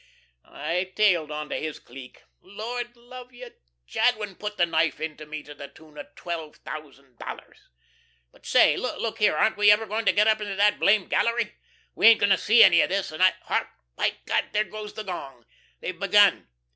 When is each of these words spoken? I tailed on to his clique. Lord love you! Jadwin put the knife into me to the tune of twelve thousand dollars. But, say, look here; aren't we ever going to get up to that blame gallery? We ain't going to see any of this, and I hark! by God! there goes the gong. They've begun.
I 0.49 0.91
tailed 0.95 1.29
on 1.29 1.49
to 1.49 1.55
his 1.55 1.77
clique. 1.77 2.23
Lord 2.41 2.97
love 2.97 3.31
you! 3.33 3.53
Jadwin 3.85 4.33
put 4.33 4.57
the 4.57 4.65
knife 4.65 4.99
into 4.99 5.27
me 5.27 5.43
to 5.43 5.53
the 5.53 5.67
tune 5.67 5.95
of 5.95 6.15
twelve 6.15 6.55
thousand 6.55 7.19
dollars. 7.19 7.69
But, 8.31 8.47
say, 8.47 8.75
look 8.77 9.19
here; 9.19 9.35
aren't 9.35 9.57
we 9.57 9.69
ever 9.69 9.85
going 9.85 10.05
to 10.05 10.11
get 10.11 10.25
up 10.25 10.39
to 10.39 10.45
that 10.55 10.79
blame 10.79 11.07
gallery? 11.07 11.53
We 11.93 12.07
ain't 12.07 12.19
going 12.19 12.31
to 12.31 12.37
see 12.39 12.63
any 12.63 12.81
of 12.81 12.89
this, 12.89 13.11
and 13.11 13.21
I 13.21 13.35
hark! 13.43 13.67
by 13.95 14.13
God! 14.25 14.45
there 14.53 14.63
goes 14.63 14.93
the 14.95 15.03
gong. 15.03 15.45
They've 15.81 15.99
begun. 15.99 16.47